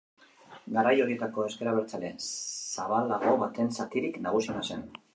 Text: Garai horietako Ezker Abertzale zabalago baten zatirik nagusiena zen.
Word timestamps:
Garai 0.77 0.93
horietako 1.03 1.45
Ezker 1.51 1.69
Abertzale 1.73 2.11
zabalago 2.31 3.39
baten 3.47 3.73
zatirik 3.81 4.23
nagusiena 4.29 4.69
zen. 4.73 4.87